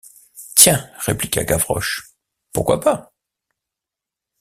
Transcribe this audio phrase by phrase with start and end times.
[0.55, 0.89] Tiens!
[0.97, 2.15] répliqua Gavroche,
[2.53, 3.13] pourquoi pas?